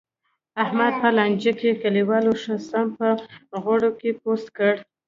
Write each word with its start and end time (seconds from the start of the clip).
احمد 0.63 0.93
په 1.01 1.09
لانجه 1.17 1.53
کې، 1.59 1.79
کلیوالو 1.83 2.31
ښه 2.41 2.55
سم 2.69 2.87
په 2.97 3.07
غوړو 3.63 3.91
کې 3.99 4.09
پوست 4.21 4.47
کړ. 4.57 4.73